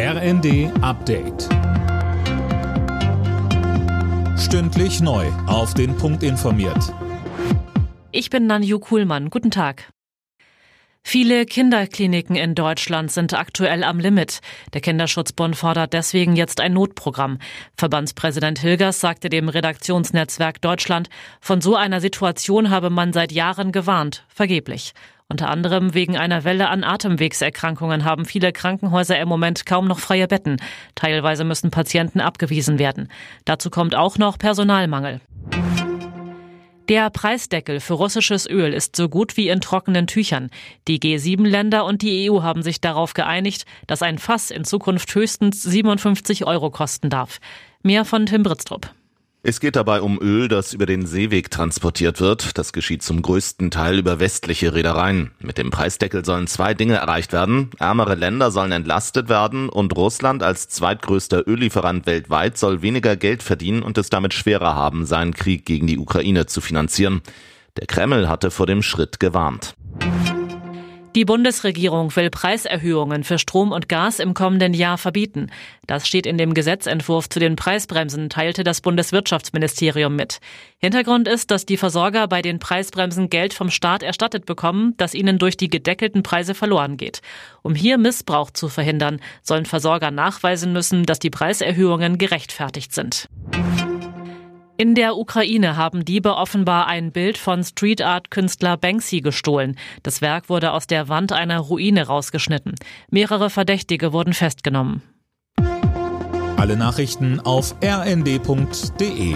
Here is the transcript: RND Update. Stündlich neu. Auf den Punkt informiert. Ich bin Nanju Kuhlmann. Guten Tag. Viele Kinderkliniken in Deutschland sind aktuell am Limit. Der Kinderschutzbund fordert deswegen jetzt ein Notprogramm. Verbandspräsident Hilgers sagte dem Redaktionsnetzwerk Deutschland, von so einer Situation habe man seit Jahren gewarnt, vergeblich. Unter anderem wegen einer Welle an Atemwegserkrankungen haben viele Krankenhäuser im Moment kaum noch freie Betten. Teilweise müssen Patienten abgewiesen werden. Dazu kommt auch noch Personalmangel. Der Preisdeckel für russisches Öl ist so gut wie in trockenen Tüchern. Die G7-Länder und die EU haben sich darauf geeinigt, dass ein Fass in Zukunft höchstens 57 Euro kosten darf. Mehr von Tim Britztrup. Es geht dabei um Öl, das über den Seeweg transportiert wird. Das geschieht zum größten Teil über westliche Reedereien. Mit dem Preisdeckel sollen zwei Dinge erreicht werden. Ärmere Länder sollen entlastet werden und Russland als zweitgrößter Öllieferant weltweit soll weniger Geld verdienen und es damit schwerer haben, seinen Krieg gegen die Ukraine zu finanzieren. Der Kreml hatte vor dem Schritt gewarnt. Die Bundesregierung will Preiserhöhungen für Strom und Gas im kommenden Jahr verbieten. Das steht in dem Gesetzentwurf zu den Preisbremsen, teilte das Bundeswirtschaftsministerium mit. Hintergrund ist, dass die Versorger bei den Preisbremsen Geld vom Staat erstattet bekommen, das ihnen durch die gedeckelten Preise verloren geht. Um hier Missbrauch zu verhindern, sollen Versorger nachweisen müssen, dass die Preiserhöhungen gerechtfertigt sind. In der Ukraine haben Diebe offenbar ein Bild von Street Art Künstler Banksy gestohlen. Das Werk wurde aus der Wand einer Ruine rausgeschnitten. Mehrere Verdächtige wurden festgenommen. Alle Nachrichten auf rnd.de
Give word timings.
RND 0.00 0.70
Update. 0.80 1.48
Stündlich 4.38 5.00
neu. 5.00 5.26
Auf 5.48 5.74
den 5.74 5.96
Punkt 5.96 6.22
informiert. 6.22 6.94
Ich 8.12 8.30
bin 8.30 8.46
Nanju 8.46 8.78
Kuhlmann. 8.78 9.28
Guten 9.28 9.50
Tag. 9.50 9.90
Viele 11.02 11.46
Kinderkliniken 11.46 12.36
in 12.36 12.54
Deutschland 12.54 13.10
sind 13.10 13.34
aktuell 13.34 13.82
am 13.82 13.98
Limit. 13.98 14.38
Der 14.72 14.82
Kinderschutzbund 14.82 15.56
fordert 15.56 15.92
deswegen 15.92 16.36
jetzt 16.36 16.60
ein 16.60 16.74
Notprogramm. 16.74 17.38
Verbandspräsident 17.76 18.60
Hilgers 18.60 19.00
sagte 19.00 19.28
dem 19.28 19.48
Redaktionsnetzwerk 19.48 20.60
Deutschland, 20.60 21.08
von 21.40 21.60
so 21.60 21.74
einer 21.74 22.00
Situation 22.00 22.70
habe 22.70 22.90
man 22.90 23.12
seit 23.12 23.32
Jahren 23.32 23.72
gewarnt, 23.72 24.24
vergeblich. 24.28 24.92
Unter 25.30 25.50
anderem 25.50 25.92
wegen 25.92 26.16
einer 26.16 26.44
Welle 26.44 26.70
an 26.70 26.84
Atemwegserkrankungen 26.84 28.04
haben 28.04 28.24
viele 28.24 28.50
Krankenhäuser 28.50 29.20
im 29.20 29.28
Moment 29.28 29.66
kaum 29.66 29.86
noch 29.86 29.98
freie 29.98 30.26
Betten. 30.26 30.56
Teilweise 30.94 31.44
müssen 31.44 31.70
Patienten 31.70 32.20
abgewiesen 32.20 32.78
werden. 32.78 33.10
Dazu 33.44 33.68
kommt 33.68 33.94
auch 33.94 34.16
noch 34.16 34.38
Personalmangel. 34.38 35.20
Der 36.88 37.10
Preisdeckel 37.10 37.80
für 37.80 37.92
russisches 37.92 38.48
Öl 38.48 38.72
ist 38.72 38.96
so 38.96 39.10
gut 39.10 39.36
wie 39.36 39.50
in 39.50 39.60
trockenen 39.60 40.06
Tüchern. 40.06 40.48
Die 40.88 40.98
G7-Länder 40.98 41.84
und 41.84 42.00
die 42.00 42.30
EU 42.30 42.42
haben 42.42 42.62
sich 42.62 42.80
darauf 42.80 43.12
geeinigt, 43.12 43.66
dass 43.86 44.00
ein 44.00 44.16
Fass 44.16 44.50
in 44.50 44.64
Zukunft 44.64 45.14
höchstens 45.14 45.62
57 45.62 46.46
Euro 46.46 46.70
kosten 46.70 47.10
darf. 47.10 47.38
Mehr 47.82 48.06
von 48.06 48.24
Tim 48.24 48.42
Britztrup. 48.42 48.88
Es 49.48 49.60
geht 49.60 49.76
dabei 49.76 50.02
um 50.02 50.20
Öl, 50.20 50.48
das 50.48 50.74
über 50.74 50.84
den 50.84 51.06
Seeweg 51.06 51.50
transportiert 51.50 52.20
wird. 52.20 52.58
Das 52.58 52.74
geschieht 52.74 53.02
zum 53.02 53.22
größten 53.22 53.70
Teil 53.70 53.98
über 53.98 54.20
westliche 54.20 54.74
Reedereien. 54.74 55.30
Mit 55.38 55.56
dem 55.56 55.70
Preisdeckel 55.70 56.22
sollen 56.22 56.46
zwei 56.46 56.74
Dinge 56.74 56.96
erreicht 56.96 57.32
werden. 57.32 57.70
Ärmere 57.78 58.14
Länder 58.14 58.50
sollen 58.50 58.72
entlastet 58.72 59.30
werden 59.30 59.70
und 59.70 59.96
Russland 59.96 60.42
als 60.42 60.68
zweitgrößter 60.68 61.48
Öllieferant 61.48 62.04
weltweit 62.04 62.58
soll 62.58 62.82
weniger 62.82 63.16
Geld 63.16 63.42
verdienen 63.42 63.82
und 63.82 63.96
es 63.96 64.10
damit 64.10 64.34
schwerer 64.34 64.74
haben, 64.74 65.06
seinen 65.06 65.32
Krieg 65.32 65.64
gegen 65.64 65.86
die 65.86 65.96
Ukraine 65.96 66.44
zu 66.44 66.60
finanzieren. 66.60 67.22
Der 67.78 67.86
Kreml 67.86 68.28
hatte 68.28 68.50
vor 68.50 68.66
dem 68.66 68.82
Schritt 68.82 69.18
gewarnt. 69.18 69.77
Die 71.18 71.24
Bundesregierung 71.24 72.14
will 72.14 72.30
Preiserhöhungen 72.30 73.24
für 73.24 73.40
Strom 73.40 73.72
und 73.72 73.88
Gas 73.88 74.20
im 74.20 74.34
kommenden 74.34 74.72
Jahr 74.72 74.98
verbieten. 74.98 75.50
Das 75.88 76.06
steht 76.06 76.26
in 76.26 76.38
dem 76.38 76.54
Gesetzentwurf 76.54 77.28
zu 77.28 77.40
den 77.40 77.56
Preisbremsen, 77.56 78.30
teilte 78.30 78.62
das 78.62 78.80
Bundeswirtschaftsministerium 78.82 80.14
mit. 80.14 80.38
Hintergrund 80.78 81.26
ist, 81.26 81.50
dass 81.50 81.66
die 81.66 81.76
Versorger 81.76 82.28
bei 82.28 82.40
den 82.40 82.60
Preisbremsen 82.60 83.30
Geld 83.30 83.52
vom 83.52 83.68
Staat 83.68 84.04
erstattet 84.04 84.46
bekommen, 84.46 84.94
das 84.96 85.12
ihnen 85.12 85.40
durch 85.40 85.56
die 85.56 85.68
gedeckelten 85.68 86.22
Preise 86.22 86.54
verloren 86.54 86.96
geht. 86.96 87.20
Um 87.62 87.74
hier 87.74 87.98
Missbrauch 87.98 88.52
zu 88.52 88.68
verhindern, 88.68 89.18
sollen 89.42 89.66
Versorger 89.66 90.12
nachweisen 90.12 90.72
müssen, 90.72 91.02
dass 91.02 91.18
die 91.18 91.30
Preiserhöhungen 91.30 92.18
gerechtfertigt 92.18 92.94
sind. 92.94 93.26
In 94.80 94.94
der 94.94 95.16
Ukraine 95.16 95.76
haben 95.76 96.04
Diebe 96.04 96.36
offenbar 96.36 96.86
ein 96.86 97.10
Bild 97.10 97.36
von 97.36 97.64
Street 97.64 98.00
Art 98.00 98.30
Künstler 98.30 98.76
Banksy 98.76 99.20
gestohlen. 99.20 99.76
Das 100.04 100.20
Werk 100.20 100.48
wurde 100.48 100.70
aus 100.70 100.86
der 100.86 101.08
Wand 101.08 101.32
einer 101.32 101.58
Ruine 101.58 102.06
rausgeschnitten. 102.06 102.76
Mehrere 103.10 103.50
Verdächtige 103.50 104.12
wurden 104.12 104.34
festgenommen. 104.34 105.02
Alle 106.56 106.76
Nachrichten 106.76 107.40
auf 107.40 107.74
rnd.de 107.82 109.34